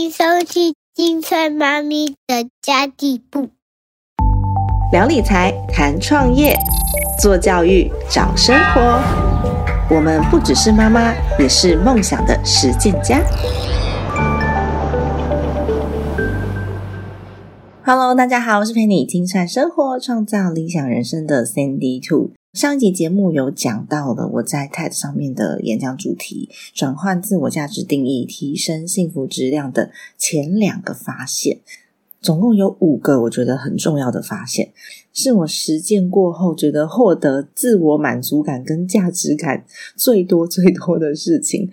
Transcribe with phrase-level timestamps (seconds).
[0.00, 3.50] 迎收听金翠妈咪的家地部。
[4.90, 6.56] 聊理财，谈创业，
[7.20, 8.80] 做教育，找生活。
[9.94, 13.20] 我们不只是妈妈，也是梦想的实践家。
[17.84, 22.30] Hello，大家好，我是陪你精算生活、创造理想人生的 Sandy Two。
[22.52, 31.60] 上一集节目有讲到了我在 TED 上面的演讲主题：转换自我价值定义，提升幸福质量的前两个发现，
[32.20, 34.72] 总共有五个我觉得很重要的发现，
[35.12, 41.70] 是我实践过后觉得获得自我满足感跟价值感最多最多的事情。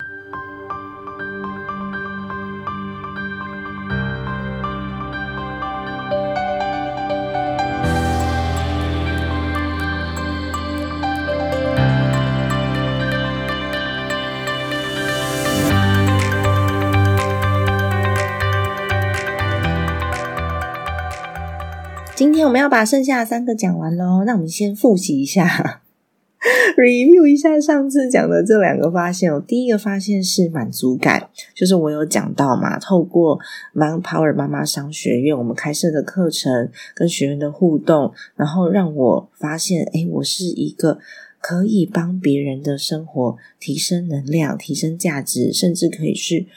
[22.47, 25.81] 我们要把剩下的三个讲完喽，那我们先复习一下，
[26.79, 29.43] review 一下上次讲的这两个发现哦。
[29.45, 33.37] 第一个发现是满足感，就是我有讲到嘛，透过
[33.73, 40.99] Man Power 妈妈商学院我们开设的课程跟学员的互动，然后让我发现，哎，我是一个
[41.41, 46.47] 可以帮别人的生活提升能量、提升价值，甚至可以去。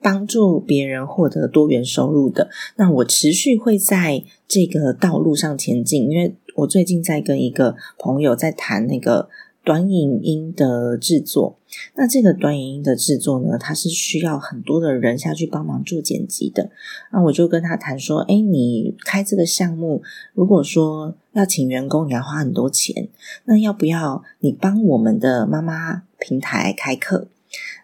[0.00, 9.28] 帮助别人获得多元收入的，那我持续会在这个道路上前进，因为我最近在跟一个朋友在谈那个
[9.64, 11.58] 短影音的制作。
[11.96, 16.70] 那这个短影音的制作呢，它是需要很多的人下去帮忙做剪辑的。
[17.12, 20.02] 那我就跟他谈说：“哎，你开这个项目，
[20.32, 23.08] 如果说要请员工，你要花很多钱，
[23.44, 27.28] 那要不要你帮我们的妈妈平台开课？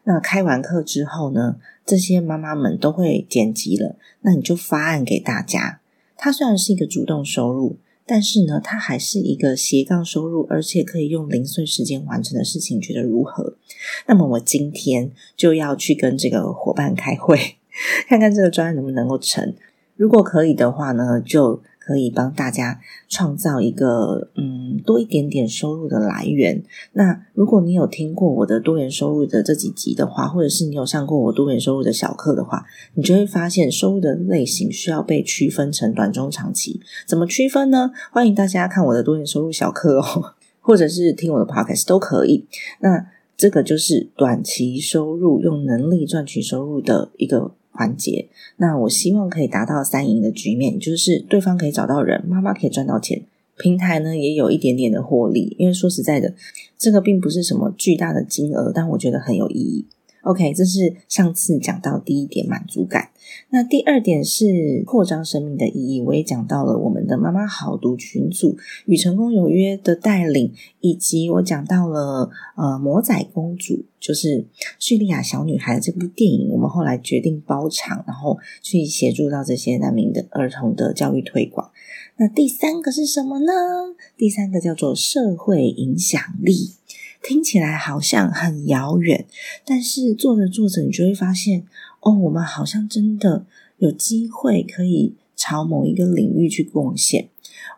[0.04, 5.80] 那开完课之后呢？”这些妈妈们都会剪辑了，那你就发案给大家。
[6.16, 13.56] 它虽然是一个主动收入，但是呢，它还是一个斜杠收入，而且可以用零碎时间完成的事情，觉得如何？
[14.06, 17.56] 那么我今天就要去跟这个伙伴开会，
[18.08, 19.54] 看看这个专案能不能够成。
[19.96, 21.62] 如果可以的话呢，就。
[21.84, 26.62] 可以帮大家创造一个嗯多一点点收入的来源。
[26.92, 36.80] 那如果你有听过我的多元收入的这几集的话，或者是你有上过我多元收入的小课的话，你就会发现收入的类型需要被区分成短、中、长期。
[37.06, 37.90] 怎么区分呢？
[38.10, 42.46] 欢迎大家看我的多元收入小课哦， 或者是听我的 podcast 都可以。
[42.80, 43.06] 那
[43.36, 47.52] 这个就是短期收入，用能力赚取收入的一个。
[47.74, 53.22] 环节，那我希望可以达到三赢的局面，就是对方可以找到人，妈妈可以赚到钱，
[53.58, 55.56] 平台呢也有一点点的获利。
[55.58, 56.32] 因为说实在的，
[56.78, 59.84] 这个并不是什么巨大的金额，但我觉得很有意义。
[60.24, 63.10] OK，这是上次讲到第一点满足感。
[63.50, 74.46] 那第二点是扩张生命的意义，我也讲到了我们的妈妈好读群组与成功有约的带领，以及我讲到了呃魔仔公主，就是
[74.78, 81.70] 叙利亚小女孩这部电影，我们后来决定包场，然后去协助到这些难民的儿童的教育推广。
[82.16, 83.52] 那第三个是什么呢？
[84.16, 86.74] 第三个叫做社会影响力。
[87.26, 89.24] 听起来好像很遥远，
[89.64, 91.64] 但是做着做着，你就会发现，
[92.00, 93.46] 哦，我们好像真的
[93.78, 97.28] 有机会可以朝某一个领域去贡献。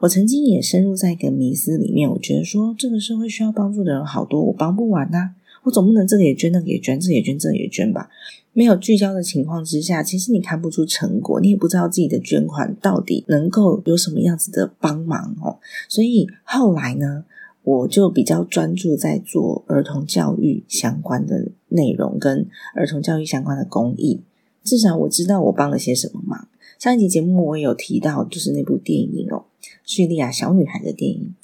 [0.01, 5.31] 我曾经也深入在一个迷思里面，我觉得说，这个社会需要帮助的人好多，我帮不完呐，
[5.63, 8.11] 我总不能这个也捐，那个也捐，这也捐，这也捐吧？
[8.53, 15.61] 没有聚焦的情况之下，其实你看不出成果，你也不知道自己的捐款到底能够有什么样子的帮忙哦。
[15.89, 17.25] 所以后来呢？
[17.67, 22.47] 我就比较专注在做儿童教育相关的内容，跟
[22.77, 24.23] 儿童教育相关的公益。
[24.63, 26.47] 至少我知道我帮了些什么忙。
[26.79, 29.47] 上一集节目我也有提到，就是那部电影哦，
[29.85, 31.35] 叙利亚小女孩的电影。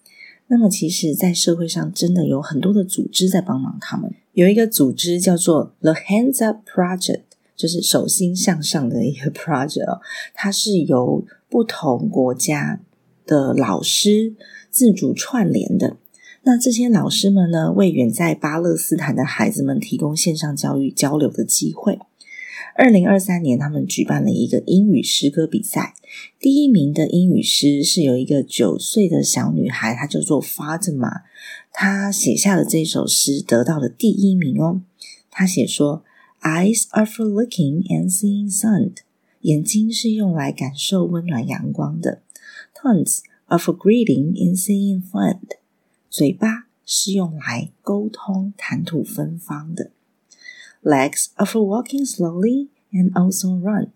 [0.46, 4.14] 那么，其实，在社会上真的有很多的组织在帮忙他们。
[4.34, 7.22] 有一个组织叫做 The Hands Up Project，
[7.56, 10.00] 就是手心向上的一个 project。
[10.34, 12.80] 它是由不同国家
[13.26, 14.34] 的老师
[14.70, 15.96] 自主串联的。
[16.44, 22.00] 那这些老师们呢，为远在巴勒斯坦的孩子们提供线上教育交流的机会。
[22.74, 25.94] 二零二三年，他们举办了一个英语诗歌比赛。
[26.40, 31.22] 第一名的英语诗是有一个九岁的小女孩，她叫做 Fatima，
[31.72, 34.82] 她写下的这首诗得到了第一名哦。
[35.30, 36.02] 她写说
[36.40, 38.92] ：“Eyes are for looking and seeing sun，
[39.42, 42.22] 眼睛是用来感受温暖阳光的
[42.74, 45.38] ，Tones are for greeting and seeing fun。”
[46.12, 49.92] 嘴巴是用来沟通、谈吐芬芳的。
[50.82, 53.88] Legs are for walking slowly and also run。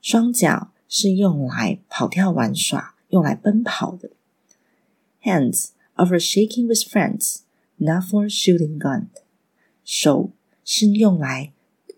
[0.00, 4.10] 双脚是用来跑跳玩耍、用来奔跑的。
[5.24, 7.38] Hands are for shaking with friends,
[7.78, 9.06] not for shooting gun。
[9.82, 10.30] 手
[10.64, 11.52] 是用来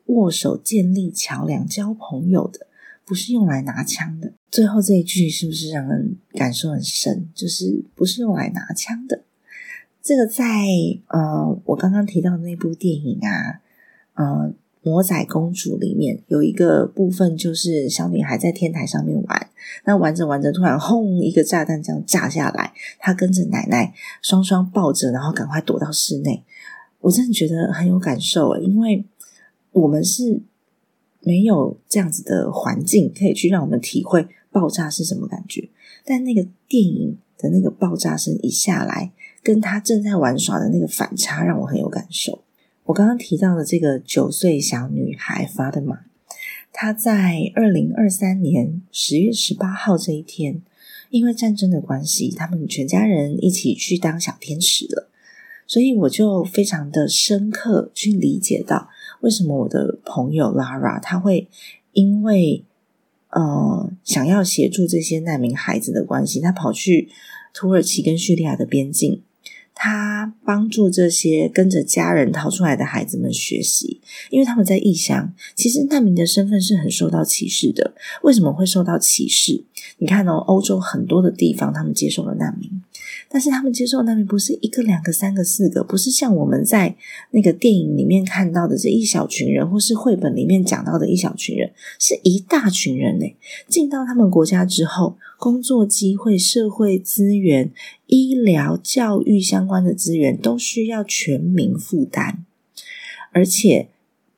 [0.06, 2.68] 握手、建立桥梁、交朋友的，
[3.04, 4.32] 不是用来拿枪的。
[4.50, 7.28] 最后这一句是不是让人感受很深？
[7.34, 9.24] 就是不是用来拿枪的。
[10.02, 10.44] 这个在
[11.08, 13.60] 呃，我刚刚提到的那部电影啊，
[14.14, 14.54] 呃。
[14.84, 19.48] 魔仔公主里面有一个部分，就是小女孩在天台上面玩，
[19.84, 26.42] 那玩着玩着，突然轰一个炸弹这样炸下来，她跟着奶奶双双抱着，然后赶快躲到室内。
[26.98, 29.04] 我真的觉得很有感受诶，因为
[29.70, 30.40] 我们是
[31.20, 35.68] 没有这样子的环境可以去让我们体会爆炸是什么感觉，
[36.04, 39.12] 但那个电影的那个爆炸声一下来，
[39.42, 42.44] 跟他正在玩耍的那个反差，让我很有感受。
[42.84, 46.00] 我刚刚提到的这个九岁小女孩发的玛，
[46.72, 50.62] 她在二零二三年十月十八号这一天，
[51.10, 55.08] 因为战争的关系，他们全家人一起去当小天使了。
[55.66, 58.90] 所以我就非常的深刻去理解到，
[59.20, 61.48] 为什么我的朋友 Lara 她会
[61.92, 62.64] 因为
[63.30, 67.08] 呃想要协助这些难民孩子的关系，她跑去
[67.54, 69.22] 土耳其跟叙利亚的边境。
[69.84, 74.00] 他帮助这些跟着家人逃出来的孩子们学习，
[74.30, 75.34] 因为他们在异乡。
[75.56, 77.92] 其实难民的身份是很受到歧视的。
[78.22, 79.64] 为什么会受到歧视？
[79.98, 82.81] 你看哦，欧洲很多的地方，他们接受了难民，
[83.32, 86.94] 但是他们接受难民不是一个、两个、三个、四个，不是像我们在
[87.30, 93.26] 那个电影里面看到的这一小群人，或是绘本里面讲到的一小群人，是一大群人呢。
[93.66, 95.16] 进到他们国家之后。
[95.38, 97.72] 工作机会、社会资源、
[98.06, 102.44] 医疗、教育相关的资源都需要全民负担，
[103.32, 103.88] 而且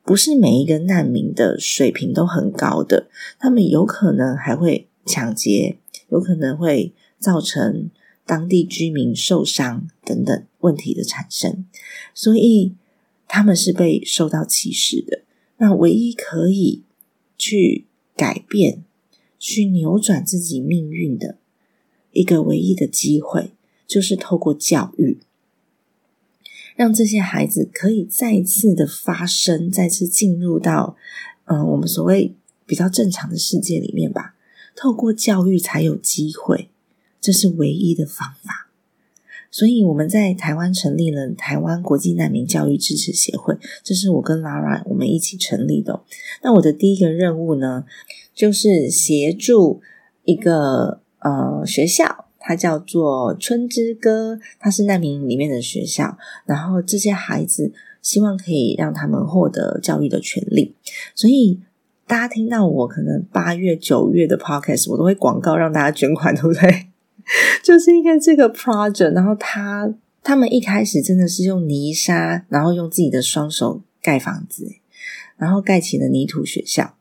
[0.01, 3.05] 不是每一个难民的水平都很高的，
[3.37, 5.77] 他们有可能还会抢劫，
[6.09, 7.91] 有可能会造成
[8.25, 11.65] 当地居民受伤等等问题的产生，
[12.13, 12.73] 所以
[13.27, 15.21] 他们是被受到歧视的。
[15.57, 16.83] 那唯一可以
[17.37, 17.85] 去
[18.15, 18.83] 改变。
[19.37, 21.37] 去扭转自己命运的
[22.13, 23.51] 一个唯一的机会，
[23.85, 25.19] 就是透过教育，
[26.75, 30.97] 让这些孩子可以再次的发生，再次进入到
[31.43, 32.33] 嗯我们所谓
[32.65, 34.35] 比较正常的世界里面吧。
[34.75, 36.69] 透过教育才有机会，
[37.25, 38.69] 这是唯一的方法。
[39.49, 46.01] 所以我们在台湾成立了台湾国际难民教育支持协会，这是我跟 Lara 我们一起成立的。
[46.43, 47.85] 那我的第一个任务呢，
[48.35, 49.81] 就是协助
[50.25, 56.17] 一个呃学校，它叫做春之歌，它是难民里面的学校。
[56.45, 60.75] 然后这些孩子希望可以让他们获得教育的权利。
[61.15, 61.61] 所以
[62.05, 66.87] 大家听到我可能八月九月的 Podcast，我都会广告让大家捐款，对不对？
[67.63, 69.93] 就是因为这个 project，然后他
[70.23, 74.75] 他们一开始真的是用泥沙，然后用自己的双手盖房子，
[75.37, 76.95] 然后盖起了泥土学校。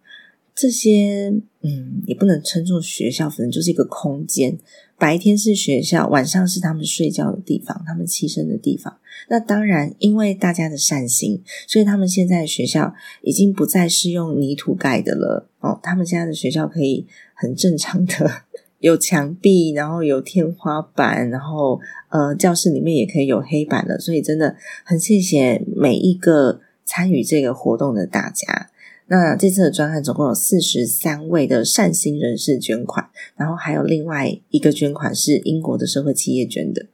[0.55, 4.57] 这些嗯，也不能称作学校，反正就是一个空间。
[4.97, 8.97] 白天是学校，晚上是他们睡觉的地方，他们栖身的地方。
[9.29, 15.49] 那当然，因为大家的善心，所以他们现在的学校已经不再是用泥土盖的了。
[15.59, 17.05] 哦，他们现在的学校可以
[17.35, 18.43] 很正常的。
[18.85, 23.99] 有墙壁，然后有天花板，然后呃，教室里面也可以有黑板了。
[23.99, 28.69] 所以真的很谢谢每一个参与这个活动的大家。
[29.07, 36.85] 那这次的专案总共有四十三位的善心人士捐款，然后还有另外一个捐款是英国的社会企业捐的。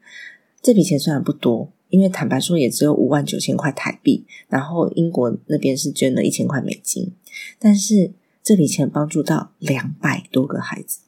[0.62, 7.12] 这笔钱虽然不多，因为坦白说也只有五万九千块台币，然后英国那边是捐了一千块美金，
[7.58, 8.12] 但是
[8.44, 11.00] 这笔钱帮助到两百多个孩子。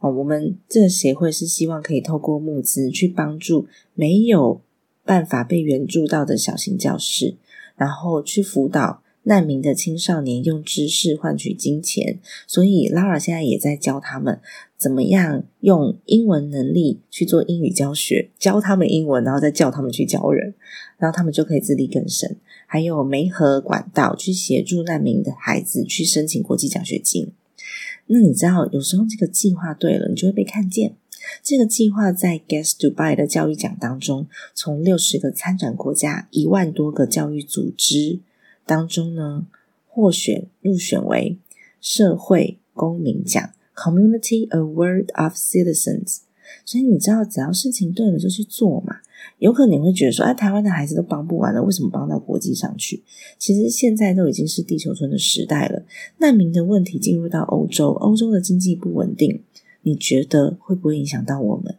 [0.00, 4.60] 哦，我们这个协会是希望可以透过募资去帮助没有
[5.04, 7.36] 办法被援助到的小型教室，
[7.76, 12.18] 然后去辅导难民的青少年用知识换取金钱。
[12.46, 14.40] 所以 Lara 现在也在教他们
[14.78, 20.54] 怎么样用英文能力去做英语教学，教他们英文，然后再教他们去教人，
[20.96, 22.36] 然后他们就可以自力更生。
[22.66, 27.32] 还有媒合管道去协助难民的孩子去申请国际奖学金。
[28.12, 30.96] 那你知道，有时候这个计划对了，你就会被看见。
[31.44, 38.18] 这个计划在 Guess Dubai 的教育奖当中，从六十个参展国家、一万多个教育组织
[38.66, 39.46] 当中呢，
[39.86, 41.38] 获选入选为
[41.80, 46.22] 社会公民奖 （Community Award of Citizens）。
[46.64, 48.96] 所以你知道，只要事情对了，就去做嘛。
[49.38, 53.02] 有可能你会觉得说，哎，台湾的孩子都帮不完了，为什么帮到国际上去？
[53.38, 55.84] 其实现在都已经是地球村的时代了，
[56.18, 59.42] 难民的问题进入到欧洲，欧洲的经济不稳定，
[59.82, 61.76] 你觉得会不会影响到我们？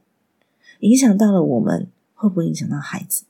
[0.79, 3.25] 影响到了我们，会不会影响到孩子？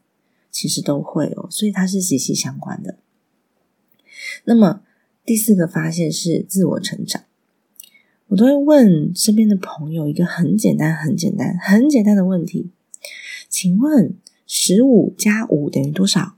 [0.49, 2.95] 其实都会哦，所以它是息息相关的。
[4.45, 4.81] 那么
[5.25, 7.23] 第四个发现是自我成长。
[8.27, 12.71] 我都会问身边的朋友一个很简单、很简单、很简单的问题：
[13.51, 14.15] 请问
[14.47, 16.37] 十五加五等于多少？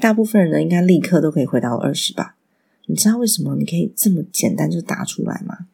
[0.00, 2.36] 大部分人呢，应该立刻都可以回答我二十吧？
[2.86, 5.66] 你知道为什么你可以这么简单就答出来吗？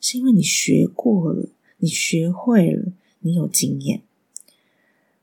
[0.00, 4.00] 是因为你学过了，你学会了，你有经验。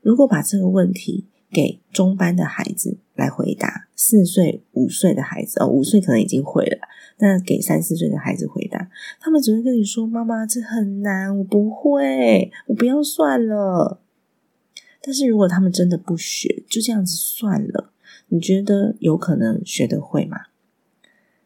[0.00, 6.88] 如果把这个问题给中班的孩子来回答，四岁、五岁的孩子哦，五岁可能已经会了。
[7.22, 14.00] 那给三四岁的孩子回答，他们只会跟你说：“妈妈，这很难，我不会，我不要算了。”
[15.00, 17.92] 但是如果他们真的不学，就这样子算了，
[18.26, 20.46] 你觉得有可能学得会吗？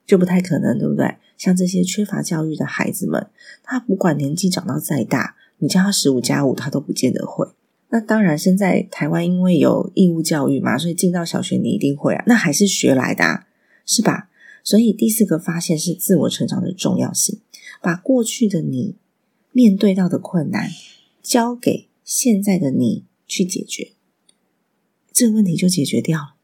[0.06, 1.16] 就不太可能，对不对？
[1.36, 3.26] 像这些缺乏教育的孩子们，
[3.62, 7.46] 他不管年纪长到再大，你叫他十五加五，他都不见得会。
[7.90, 13.46] 那当然，现在台湾因为有义务教育嘛，所以进到小学你一定会啊，那还是学来的，啊，
[13.84, 14.30] 是吧？
[14.66, 17.38] 所以第四个发现是自我成长的重要性，
[17.80, 18.96] 把过去的你
[19.52, 20.72] 面对到的困难
[21.22, 23.92] 交给现在的你去解决，
[25.12, 26.34] 这个问题就解决掉了，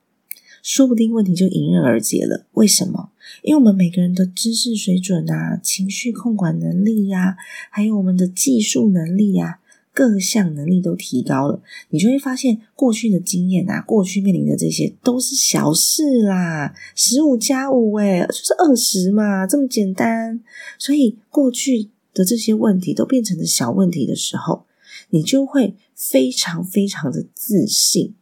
[0.62, 2.46] 说不定问题就迎刃而解了。
[2.52, 3.10] 为什么？
[3.42, 7.36] 因为我们每个人的知识水准啊、情绪控管能力呀，
[7.70, 9.58] 还有我们的技术能力呀。
[9.94, 16.74] 各项能力都提高了，你就会发现过去的经验啊，过去面临的这些都是小事啦。
[16.96, 20.40] 十五加五，哎，就是二十嘛，这么简单。
[20.78, 24.64] 所以过去的这些问题都变成了小问题的时候，
[25.10, 28.14] 你就会非常非常的自信。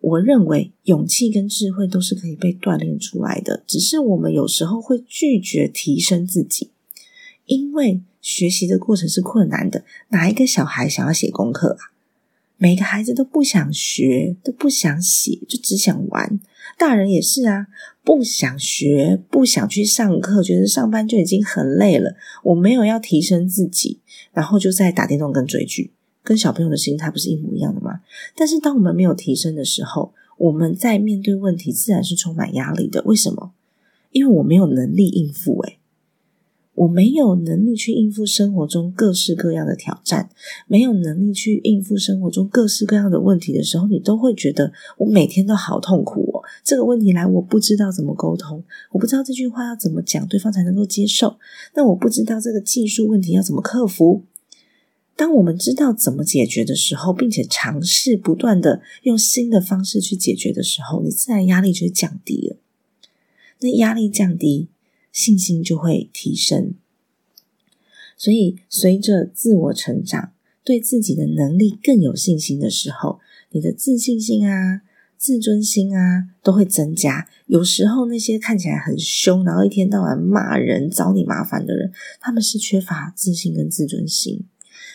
[0.00, 6.70] 我认为勇气跟智慧都是可以被锻炼出来的，只是我们有时候会拒绝提升自己，
[7.46, 8.02] 因为。
[8.28, 11.96] 学习的过程是困难的，哪一个小孩想要写功课啊？
[12.58, 16.38] 每个孩子都不想学，都不想写，就只想玩。
[16.76, 17.68] 大人也是啊，
[18.04, 22.16] 不想学，不想去上课，觉得上班就已经很累了。
[22.44, 24.00] 我没有要提升自己，
[24.34, 25.92] 然后就在打电动跟追剧，
[26.22, 28.00] 跟小朋友的心态不是一模一样的吗？
[28.36, 33.00] 但是当我们没有提升的时候，我们在面对问题自然是充满压力的。
[33.06, 33.52] 为什么？
[34.12, 35.62] 因为我没有能力应付。
[35.62, 35.77] 诶
[36.78, 40.30] 我没有能力去应付生活中各式各样的挑战，
[40.68, 46.44] 没有能力去应付生活中各式各样的问题的时候，你都会觉得我每天都好痛苦哦。
[46.62, 51.36] 这个问题来，我不知道怎么沟通，我不知道这句话要怎么讲，对方才能够接受。
[51.74, 54.22] 那我不知道这个技术问题要怎么克服。
[55.16, 62.56] 当我们知道怎么解决的时候，并且尝试不断的用新的方式去解决的时候，你自然压力就会降低了。
[63.58, 64.68] 那压力降低。
[65.18, 66.74] 信心就会提升，
[68.16, 70.30] 所以随着自我成长，
[70.62, 73.18] 对自己的能力更有信心的时候，
[73.50, 74.82] 你的自信心啊、
[75.16, 77.28] 自尊心啊都会增加。
[77.46, 84.44] 有时候那些看起来很凶，然后一天到晚骂人、找你麻烦的人，他们是缺乏自信跟自尊心，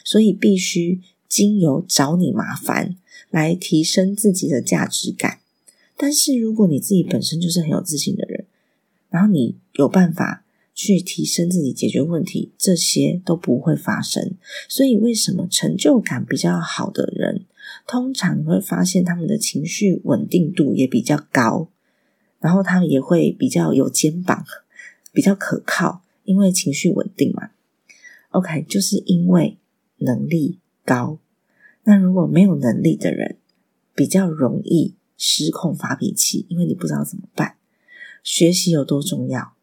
[0.06, 2.96] 所以必须经由找你麻烦
[3.30, 5.40] 来提升自己的价值感。
[5.96, 8.23] 但是如果你自己本身就是很有自信的，
[9.14, 10.44] 然后你有办法
[10.74, 14.34] 去提升自己、解决问题，这些都不会发生。
[14.68, 17.46] 所以，为什么成就感比较好的人，
[17.86, 21.70] 通常你会发现他们的情绪稳定度也比较高，
[22.40, 24.44] 然后他们也会比较有肩膀，
[25.12, 27.52] 比较可靠，因为情绪稳定嘛。
[28.32, 29.60] OK，就是因为
[29.98, 31.20] 能力高。
[31.84, 33.38] 那如果没有能力的人，
[33.94, 37.58] 比较容易失控发脾气，因为你不知道怎么办。
[38.24, 39.54] 学习有多重要，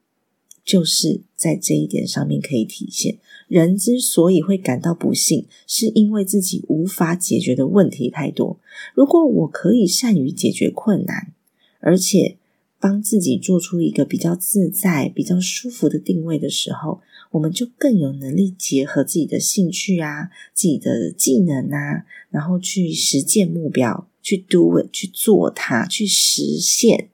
[0.64, 3.18] 就是在这一点上面可以体现。
[3.48, 8.60] 人之所以会感到不幸，是因为自己无法解决的问题太多。
[8.94, 11.32] 如果我可以善于解决困难，
[11.80, 12.36] 而且
[12.78, 17.00] 帮自己做出一个比较自在、比较舒服的定位的时候，
[17.32, 27.09] 我们就更有能力结合自己的兴趣啊、自己的技能啊，然后去实践目标，去 do it，去做它，去实现。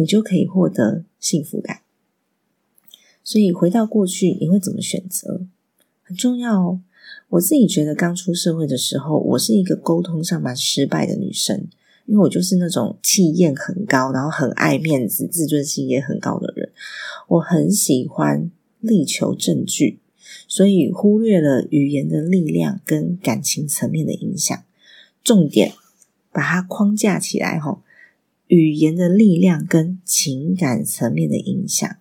[0.00, 1.82] 你就可以获得幸福感。
[3.22, 5.42] 所以回到过去，你会怎么选择？
[6.02, 6.80] 很重要哦。
[7.28, 11.68] 我自己觉得，刚出社会的时候，我是一个沟通上蛮失败的女生，
[12.06, 16.72] 因为我就是那种气焰很高，然后很爱面子、自尊心也很高的人。
[17.28, 19.98] 我很喜欢力求证据，
[20.48, 24.58] 所以忽略了语言的力量跟感情层面的影响。
[25.22, 25.74] 重点
[26.32, 27.82] 把它框架起来，吼，
[28.50, 31.96] 语言的力量跟情感层面的影响。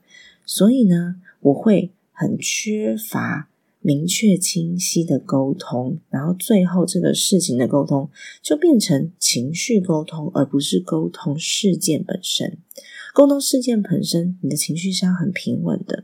[0.45, 3.47] 所以呢，我会很缺乏。
[3.81, 8.09] 明确清晰的沟通，然后最后这个事情的沟通
[8.41, 12.57] 就变成情绪沟通，而不是沟通事件本身。
[13.13, 16.03] 沟通事件本身，你的情绪是要很平稳的，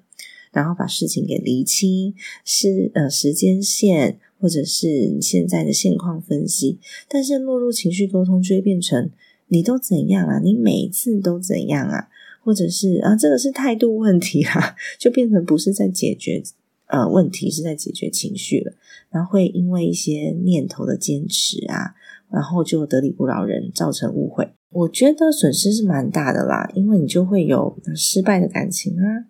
[0.53, 6.79] 然后把事情给厘清，是呃时间线或者是你现在的现况分析。
[7.09, 9.11] 但是落入情绪沟通，就会变成
[9.47, 10.39] 你都怎样啊？
[10.39, 12.07] 你每次都怎样啊？
[12.43, 16.43] 或者是啊，这个是态度问题啦， 就变成不是在解决。
[16.87, 18.71] 呃，问题是在解决情绪了，
[19.09, 21.95] 然后会因为一些念头的坚持啊，
[22.29, 24.51] 然后就得理不饶人，造成误会。
[24.69, 29.25] 我觉得损失是蛮大的啦，因为你就会有失败的感情啊，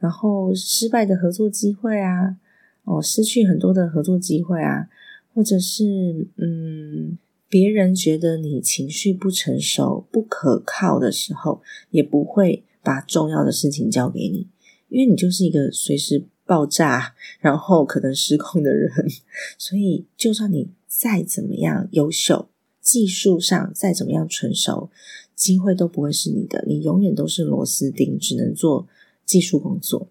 [0.00, 2.36] 然后失败的合作机会啊，
[2.82, 4.88] 哦，失去很多的合作机会啊，
[5.32, 7.16] 或者是嗯，
[7.48, 14.48] 别人觉得你情绪不成熟、不可靠的时候，也不会把重要的事情交给你，
[14.88, 16.24] 因为你就是一个随时。
[16.48, 18.88] 爆炸， 然后可能失控的人，
[19.58, 22.48] 所以就算你再怎么样优秀，
[22.80, 24.88] 技术上再怎么样成熟，
[25.34, 28.86] 机会都不会是你的，你永远都是螺丝钉，只能做
[29.24, 30.08] 技术工作。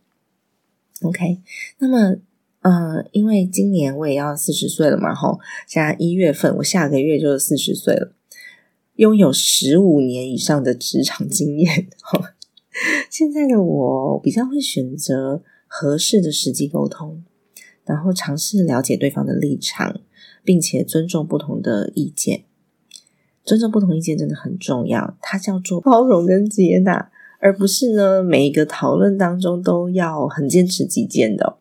[1.03, 1.39] OK，
[1.77, 2.17] 那么，
[2.65, 8.13] 呃，因为今年我也要四十岁了嘛，吼，现在一月份，我下个月就是四十岁了，
[8.95, 12.21] 拥有十五年以上的职场经验，吼
[13.09, 15.43] 现在的我比较会选择。
[15.67, 17.25] 合适的时机沟通，
[17.83, 19.99] 然后尝试了解对方的立场，
[20.41, 22.45] 并且尊重不同的意见。
[23.43, 31.57] 尊重不同意见真的很重要，它叫做包容跟接纳，而不是呢每一个讨论当中都要很坚持己见的。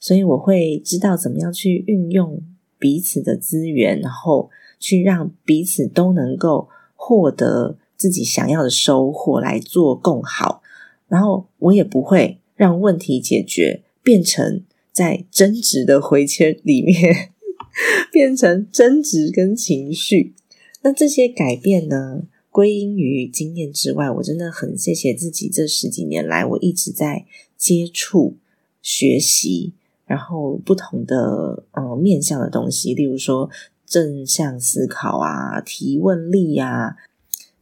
[0.00, 2.42] 所以我会知道怎么样去运用
[2.78, 10.62] 彼此的资源，然后去让彼此都能够获得自己想要的收获，来做更好。
[11.08, 12.38] 然后我也不会。
[12.58, 17.30] 让问题解决变成在争执的回圈里面，
[18.10, 20.34] 变成争执跟情绪。
[20.82, 25.48] 那这些改变呢，归因于经验之外，我真的很谢谢自己。
[25.48, 28.34] 这十几年来，我一直在接触、
[28.82, 29.74] 学习，
[30.08, 33.48] 然后不同的呃面向的东西，例如说
[33.86, 36.96] 正向思考啊、提问力啊、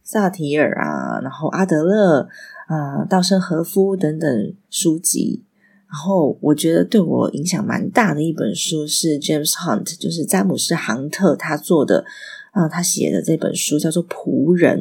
[0.03, 2.27] 萨提尔啊，然后阿德勒。
[2.67, 5.45] 啊，稻盛和夫等等书籍，
[5.89, 12.03] 然后我觉得对我影响蛮大的一本书是 James Hunt，就是詹姆斯·杭特他做的
[12.51, 14.79] 啊，他写的这本书叫做《仆人》。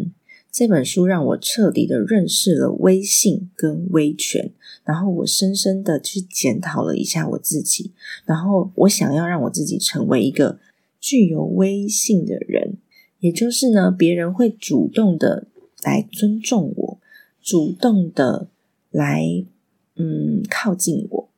[0.51, 4.53] 这本书让我彻底的认识了威信跟威权，
[4.87, 7.91] 然后我深深的去检讨了一下我自己，
[8.25, 10.61] 然后我想要让我自己成为一个
[11.01, 12.79] 具有威信的人，
[13.19, 15.49] 也就是呢，别人会主动的
[15.83, 16.99] 来尊重我。
[17.43, 18.49] 主动的
[18.91, 19.45] 来，
[19.97, 21.29] 嗯，靠近我，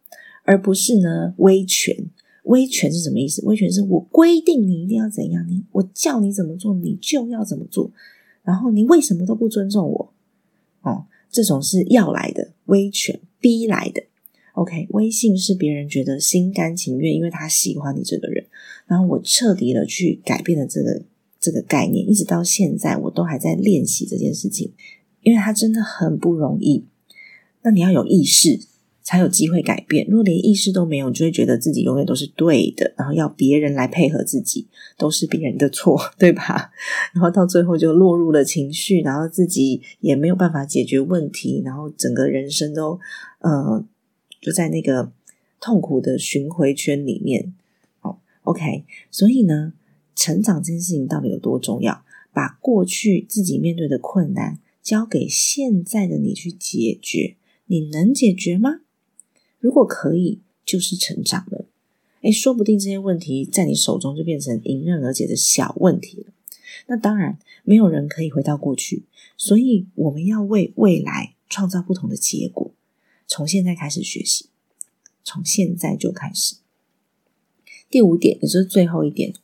[0.45, 2.11] 而不是呢威权。
[2.45, 3.43] 威权是什么意思？
[3.45, 7.91] 威权是我规定你一定要怎样，你我叫你怎么做，你就要怎么做。
[8.43, 10.13] 然后你为什么都不尊重我？
[10.81, 14.03] 哦，这种是要来的威权，逼来的。
[14.55, 18.45] OK，微信是别人觉得心甘情愿，因为他喜欢你这个人。
[18.87, 21.03] 然后我彻底的去改变了这个
[21.39, 24.73] 这个概念，一直到现在，我都还在练习这件事情。
[25.23, 26.87] 因为它真的很不容易，
[27.63, 28.61] 那你要有意识，
[29.03, 30.07] 才有机会改变。
[30.09, 36.71] 如果连意识都没有，就会觉得自己永远都是对的，然后要别人来配合自己，都是别人的错， 对吧？
[37.13, 42.99] 然后到最后就落入了情绪，然后自己也没有办法解决问题，然后整个人生都
[43.39, 43.85] 呃
[44.41, 45.13] 就在那个
[45.61, 47.55] 痛苦的循回圈里面。
[48.03, 49.73] 哦，OK，所以呢，
[50.15, 52.05] 成长这件事情到底有多重要？
[52.33, 54.59] 把过去自己面对的困难。
[54.81, 58.81] 交给现在的你去解决，你能解决吗？
[59.59, 61.67] 如果可以，就是成长了。
[62.23, 66.33] 诶，说不定这些问题在你手中就变成迎刃而解的小问题了。
[66.87, 69.03] 那当然，没有人可以回到过去，
[69.37, 72.73] 所以我们要为未来创造不同的结果。
[73.29, 74.47] 从现在开始学习，
[75.23, 76.57] 从现在就开始。
[77.89, 79.35] 第五点，也就是最后一点。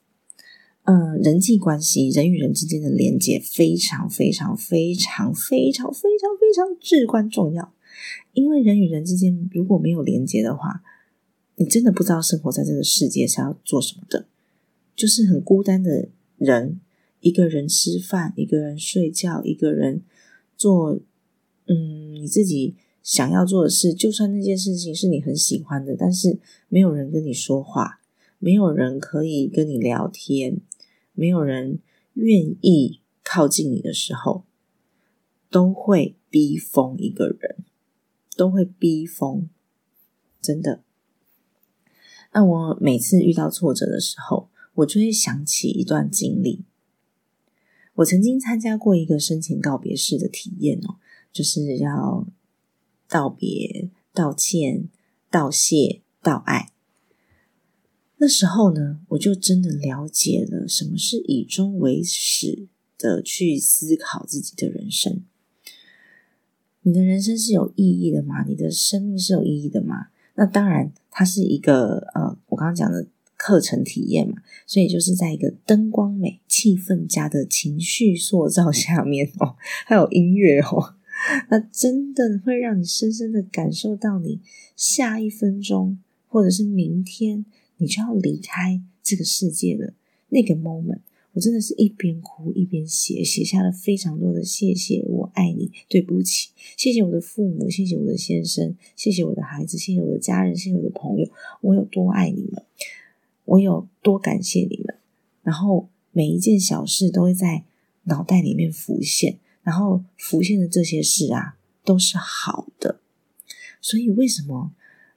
[0.85, 7.73] 嗯，人际关系，人与人之间的连接非常非常非常非常非常非常至关重要。
[8.33, 10.83] 因为人与人之间如果没有连接的话，
[11.57, 14.27] 你真的不知道生活在这个世界是要做什么的，
[14.97, 16.81] 就是很孤单的人，
[17.21, 20.03] 一个人吃饭，一个人睡觉，一个人
[20.57, 21.01] 做
[21.67, 26.39] 嗯你自己想要做的事，就算那件事情是你很喜欢的，但是
[26.69, 28.01] 没有人跟你说话，
[28.39, 30.63] 没有人可以跟你聊天，
[31.13, 31.81] 没有人
[32.15, 34.45] 愿意靠近你的时候，
[35.51, 37.59] 都会逼疯一个人，
[38.39, 39.51] 都会逼疯，
[40.41, 40.81] 真的。
[42.33, 46.65] 那我每次遇到挫折的时候，我就会想起一段经历。
[47.97, 50.97] 我曾经参加过一个生前告别式的体验哦，
[51.31, 52.27] 就是要。
[53.15, 54.89] 道别、道歉、
[55.31, 56.73] 道谢、道爱。
[58.17, 62.67] 那时候呢，我就真的了解了什么是以终为始
[62.99, 65.23] 的去思考自己的人生。
[66.83, 68.45] 你的人生是有意义的吗？
[68.49, 70.09] 你的生命是有意义的吗？
[70.35, 79.55] 那当然，它是一个呃，我刚刚讲的课程体验嘛，所以就是在一个灯光美、气氛佳的情绪塑造下面哦，
[79.87, 80.97] 还有音乐哦。
[81.51, 84.41] 那真的会让你深深的感受到，你
[84.77, 87.45] 下一分钟或者是明天，
[87.79, 89.95] 你就要离开这个世界的
[90.29, 91.01] 那个 moment。
[91.33, 101.29] 我真的是一边哭一边写，写下了非常多的谢谢，我爱你，对不起，谢谢我的父母，谢谢我的先生，谢谢我的孩子，谢谢我的家人，谢谢我的朋友，
[101.61, 102.63] 我有多爱你们，
[103.47, 104.95] 我有多感谢你们。
[105.43, 107.65] 然后每一件小事都会在
[108.05, 109.39] 脑袋里面浮现。
[109.65, 113.01] 然后浮现的这些事啊，都是好的。
[113.81, 114.73] 所以为什么，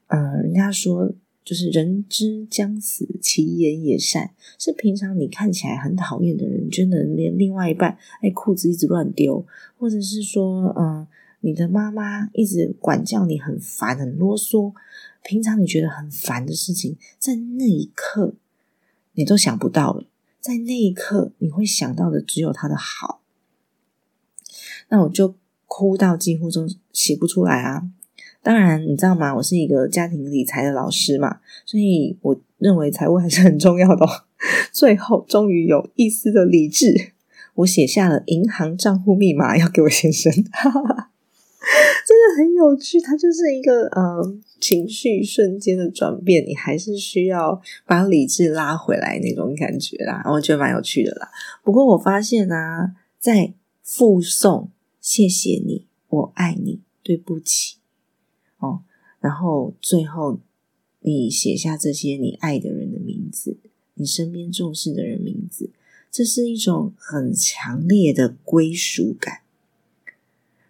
[0.08, 1.14] 呃，人家说
[1.46, 4.32] 就是人之将死，其言也善。
[4.58, 9.46] 是平常你看起来很讨厌的人，真的连另外一半哎裤子一直乱丢，
[9.78, 11.08] 或者是说，嗯，
[11.42, 14.74] 你的妈妈一直管教你很烦很啰嗦，
[15.24, 18.34] 平常你觉得很烦的事情，在那一刻
[19.14, 20.06] 你都想不到了，
[20.42, 23.22] 在那一刻你会想到的只有他的好。
[24.90, 27.84] 那我就哭到几乎都写不出来啊！
[28.42, 29.36] 当然，你知道吗？
[29.36, 34.06] 我是一个家庭理财的老师嘛，所以我认为财务还是很重要的。
[34.72, 37.12] 最后，终于有一丝的理智，
[37.56, 43.02] 我写下了银行账户密码要给我先生， 真的很有趣。
[43.02, 50.22] 它就是一个呃情绪瞬间的转变，你还是需要把理智拉回来那种感觉啦。
[50.32, 51.30] 我觉得蛮有趣的啦。
[51.64, 54.70] 不过我发现啊，在附送。
[55.10, 57.78] 谢谢你，我爱你，对不起，
[58.58, 58.82] 哦，
[59.22, 60.42] 然后最后
[61.00, 63.56] 你写下这些你爱的人的名字，
[63.94, 65.70] 你身边重视的人名字，
[66.12, 69.44] 这是一种很强烈的归属感。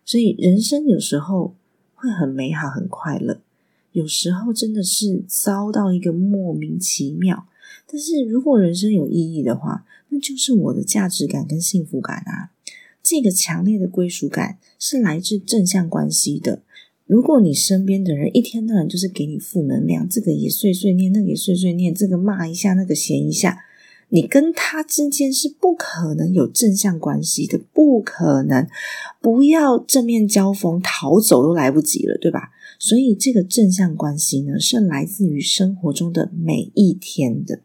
[0.06, 1.56] 所以人生有时候
[1.95, 3.41] 会很美好、很快乐，
[3.93, 7.47] 有时候真的是遭到一个莫名其妙。
[7.88, 12.52] 但是如果人生有意义的话，那就是我的价值感跟幸福感啊。
[13.09, 16.61] 这个强烈的归属感是来自正向关系的。
[17.05, 23.59] 如果你身边的人一天到晚就是给你负能量，这个也碎碎念，那个也碎碎念，这个骂一下，那个嫌一下，
[24.09, 28.67] 你跟他之间是不可能有正向关系的，不可能。
[29.21, 32.49] 不要正面交锋，逃走都来不及了，对吧？
[32.77, 37.61] 所以这个正向关系呢，是来自于生活中的每一天的。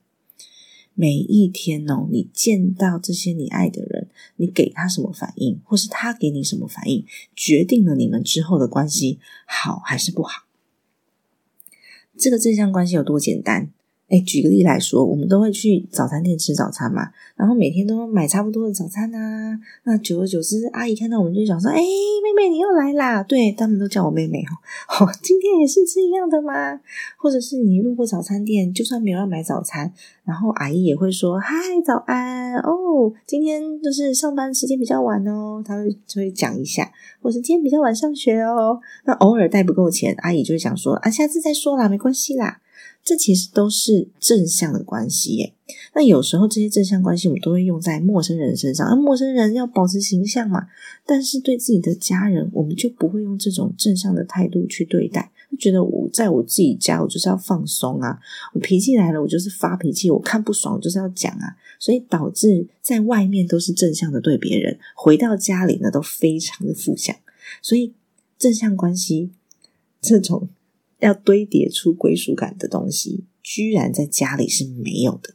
[0.94, 4.01] 每一天哦，你见到这些你爱的人，
[4.36, 10.44] 你给他什么反应，或是他给你什么反应，决定了你们之后的关系好还是不好。
[12.16, 13.70] 这个正向关系有多简单？
[14.12, 19.58] 哎，举个例来说，我们都会去早餐店吃早餐嘛，然后每天都买差不多的早餐呐。
[19.84, 25.08] 那久而久之，阿姨看到我们就想说：“哎，妹妹你又来啦！”对他们都叫我妹妹哦。
[25.22, 26.78] 今天也是吃一样的吗？
[27.16, 29.90] 或者是你路过早餐店，就算没有要买早餐，
[30.24, 38.78] 然后阿姨也会说：“嗨，早安哦，今天就是上班时间比较晚哦。”她会就会讲一下，或是今天比较晚上学哦。
[39.06, 42.58] 那偶尔带不够钱，阿姨就会想说：“啊，下次再说啦，没关系啦。”
[43.04, 45.52] 这其实都是正向的关系耶。
[45.94, 48.86] 那有时候这些正向关系，我们都会用在陌生人身上。
[48.88, 50.66] 而陌生人要保持形象嘛，
[51.04, 55.32] 但是对自己的家人，我们就不会用这种正向的态度去对待。
[55.50, 58.18] 就觉得我在我自己家，我就是要放松啊，
[58.54, 61.56] 我脾气来了，我就是发脾气，我看不爽，我就是要讲啊。
[61.78, 67.16] 所以导致在外面都是正向的对别人，回到家里呢都非常的负向。
[67.60, 67.92] 所以
[68.38, 69.30] 正向关系
[70.00, 70.48] 这种。
[71.02, 75.34] 要堆叠出归属感的东西，居然在家里是没有的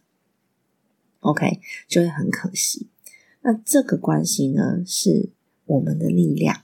[1.19, 2.88] ，OK，就会很可惜。
[3.41, 5.30] 那这个关系呢，是
[5.65, 6.62] 我们的力量。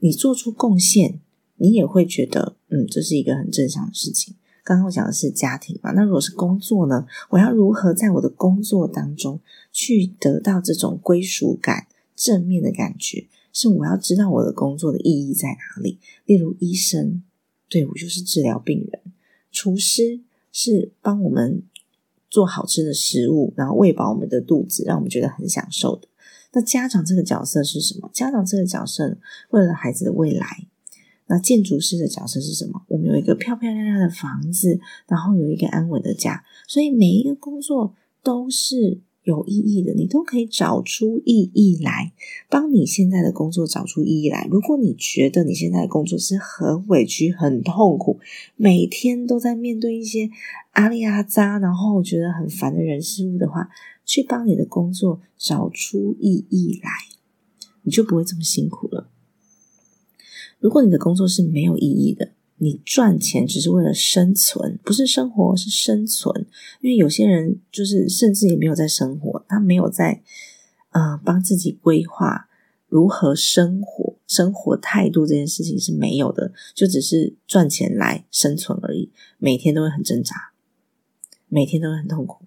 [0.00, 1.20] 你做出贡献，
[1.56, 4.34] 你也会觉得，嗯，这是一个很正常的事情。
[4.62, 7.06] 刚刚我讲的是家庭嘛，那如果是工作呢？
[7.30, 9.40] 我要如何在我的工作当中
[9.72, 13.26] 去得到这种归属感、正面的感觉？
[13.52, 15.98] 是我要知道我的工作的意义在哪里。
[16.26, 17.22] 例如，医生，
[17.70, 19.00] 对我就是治疗病人；
[19.50, 20.20] 厨师
[20.52, 21.62] 是帮我们
[22.28, 26.08] 做好吃的食物，然后喂饱我们的肚子，让我们觉得很享受的。
[26.52, 28.10] 那家长这个角色是什么？
[28.12, 29.16] 家长这个角色，
[29.50, 30.66] 为了孩子的未来。
[31.26, 32.82] 那建筑师的角色是什么？
[32.88, 39.92] 我们有一个漂漂亮亮的房子，然后有一个安稳的家，所以每一个工作都是有意义的。
[39.94, 42.12] 你都可以找出意义来，
[42.48, 44.46] 帮你现在的工作找出意义来。
[44.50, 48.18] 如果你觉得你现在的工作是很委屈、很痛苦，
[48.56, 50.30] 每天都在面对一些
[50.72, 53.68] 阿里阿扎，然后觉得很烦的人事物的话，
[54.04, 56.90] 去帮你的工作找出意义来，
[57.82, 59.08] 你就不会这么辛苦了。
[60.58, 66.46] 如果你的工作是没有意义的，你赚钱只是为了生存，不是生活，是生存。
[66.80, 70.22] 因为有些人就是甚至也没有在生活，他没有在
[70.90, 72.48] 呃帮自己规划
[72.86, 79.10] 如何生活，生活态度这件事情是没有的，就只是赚钱来生存而已。
[79.38, 80.52] 每天都会很挣扎，
[81.48, 82.44] 每天都会很痛苦。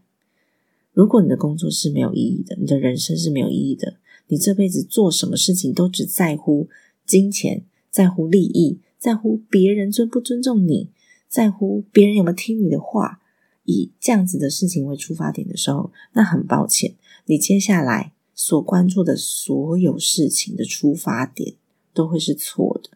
[0.93, 3.95] 如果你的工作是没有意义的，你的人生是没有意义的，
[4.27, 6.69] 你这辈子做什么事情都只在乎
[7.05, 7.63] 金钱。
[7.93, 10.89] 在乎利益，在乎别人尊不尊重你，
[11.27, 13.19] 在乎别人有没有听你的话，
[13.65, 21.55] 以这样子的事情为出发点的时候，那很抱歉，你接下来所关注的所有事情的出发点
[21.93, 22.91] 都会是错的，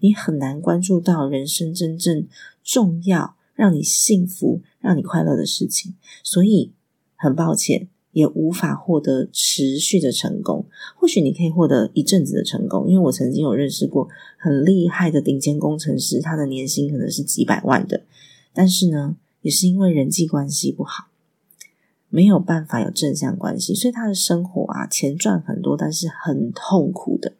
[0.00, 2.28] 你很难关注到人生真正
[2.62, 6.74] 重要、让你幸福、让你快乐的事情，所以
[7.14, 7.88] 很抱歉。
[8.16, 10.64] 也无法获得持续的成功。
[10.96, 18.04] 或许你可以获得一阵子的成功，因为我曾经有认识过很厉害的顶尖工程师，他的年薪可能是几百万的。
[18.54, 21.08] 但是呢，也是因为人际关系不好，
[22.08, 27.34] 没有办法有正向关系，所以他的生活啊，钱赚很多，但是很痛苦的。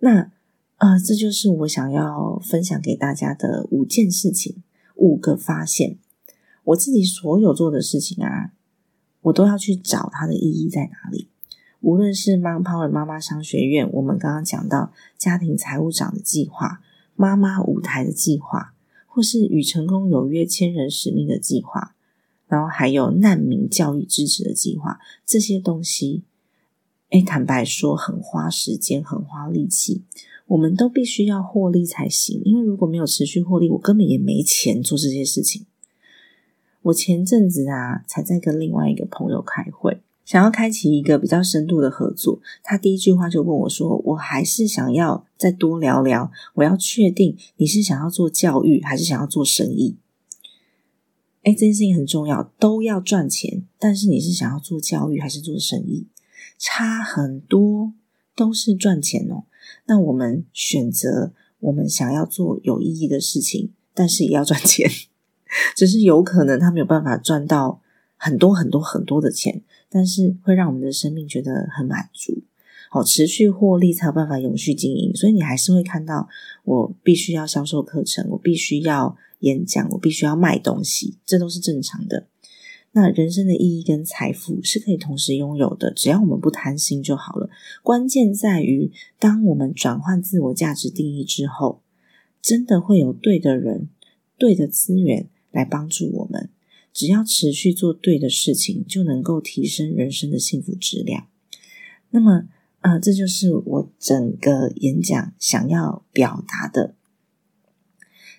[0.00, 0.32] 那
[0.78, 4.64] 啊，这就是我想要分享给大家的五件事情，
[4.96, 5.96] 五个发现。
[6.64, 8.50] 我自己所有做的事情啊。
[9.22, 11.28] 我都要去找它的意义在哪里。
[11.80, 16.82] 无论是 Mom Power 妈妈商学院，我们刚刚讲到家庭财务长的计划、
[17.16, 18.74] 妈妈舞台的计划，
[19.06, 21.94] 或是与成功有约千人使命的计划，
[22.46, 26.22] 然后还有难民教育支持的计划，这些东西，
[27.08, 30.02] 哎，坦白说，很花时间，很花力气，
[30.48, 32.42] 我们都必须要获利才行。
[32.44, 35.64] 因为如果没有持续获利，我根本也没钱做这些事情。
[36.82, 42.40] 我前阵子啊，才在跟另外一个朋友开会，想要开启一个比较深度的合作。
[42.62, 49.96] 他第一句话就问我说：“我还是想要再多聊聊，我要确定你是想要做教育还是想要做生意。”
[51.42, 56.06] 哎，这件事情很重要，都要赚钱，但是你是想要做教育还是做生意，
[56.58, 57.92] 差很多，
[58.36, 59.44] 都是赚钱哦。
[59.86, 64.90] 那我们选择我们想要做有意义的事情，但是也要赚钱。
[65.74, 67.80] 只是有可能他没有办法赚到
[68.16, 72.42] 很多很多很多的钱，但是会让我们的生命觉得很满足，
[72.90, 75.14] 好持续获利才有办法永续经营。
[75.14, 76.28] 所以你还是会看到
[76.64, 82.26] 我必须要销售课程，我必须要演讲，我必须要卖东西，这都是正常的。
[82.92, 87.48] 那人生的意义跟财富是可以同时拥有的，只要我们不贪心就好了。
[87.82, 91.80] 关键在于，当我们转换自我价值定义之后，
[92.42, 93.88] 真的会有对的人、
[94.36, 95.28] 对的资源。
[95.50, 96.50] 来帮助我们，
[96.92, 101.26] 只要持续做对的事情，就能够提升人生的幸福质量。
[102.10, 102.48] 那么，
[102.80, 106.94] 啊，这就是我整个演讲想要表达的。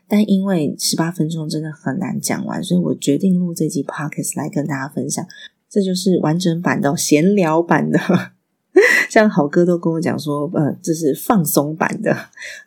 [0.08, 5.26] 但因为十八分钟真的很难讲完，所以我决定录这集 podcast 来跟大家分享。
[5.70, 7.98] 这就是完整版的闲聊版的，
[9.10, 12.16] 像好哥都跟我讲说，呃，这是放松版的，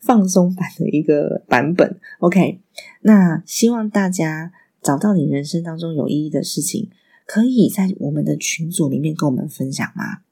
[0.02, 1.98] 放松版的一个版本。
[2.18, 2.60] OK。
[3.02, 6.90] 那希望大家找到你人生当中有意义的事情，
[7.26, 10.22] 可以在我们的群组里面跟我们分享吗？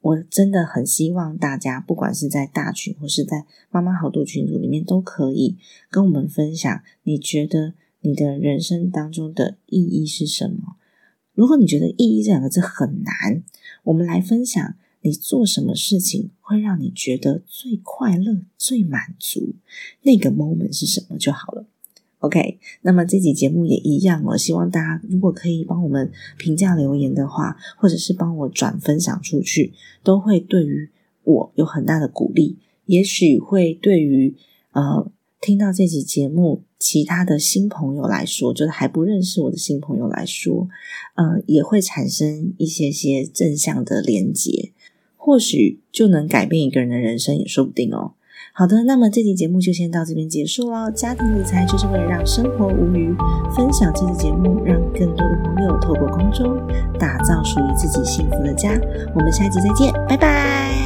[0.00, 5.56] 我真的很希望大家，不管是在大群或是在妈妈好多群组里面，都可以
[5.90, 6.82] 跟我们分享。
[7.02, 10.76] 你觉得你的人生当中的意义是什么？
[11.34, 13.42] 如果你觉得“意义”这两个字很难，
[13.86, 14.76] 我们来分享。
[15.02, 19.54] 你做什么事情会让你觉得最快乐、最满足？
[20.02, 21.64] 那个 moment 是什么就好了。
[22.18, 24.36] OK，那么这集节目也一样哦。
[24.36, 30.90] 希望大家如果可以帮我们评价留言的话，或者是帮我转分享出去，都会对于
[31.22, 32.58] 我有很大的鼓励。
[32.86, 34.34] 也许会对于
[34.72, 35.08] 呃
[35.40, 40.68] 听到这集节目其他的新朋友来说，就是还不认识我的新朋友来说，
[41.14, 44.72] 呃，也会产生一些些正向的连接。
[45.16, 48.12] 或许就能改变一个人的人生，也说不定哦。
[48.52, 50.90] 好的，那么这期节目就先到这边结束喽。
[50.90, 53.12] 家庭理财就是为了让生活无虞，
[53.56, 56.56] 分享这期节目，让更多的朋友透过空中
[56.98, 58.80] 打造属于自己幸福的家。
[59.14, 60.85] 我们下期再见，拜拜。